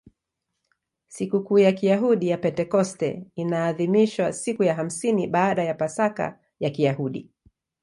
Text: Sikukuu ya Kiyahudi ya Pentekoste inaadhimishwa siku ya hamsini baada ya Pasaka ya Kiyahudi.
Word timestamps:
Sikukuu 1.07 1.59
ya 1.59 1.71
Kiyahudi 1.71 2.27
ya 2.27 2.37
Pentekoste 2.37 3.25
inaadhimishwa 3.35 4.33
siku 4.33 4.63
ya 4.63 4.75
hamsini 4.75 5.27
baada 5.27 5.63
ya 5.63 5.73
Pasaka 5.73 6.39
ya 6.59 6.69
Kiyahudi. 6.69 7.31